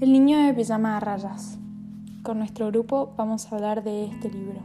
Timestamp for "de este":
3.84-4.28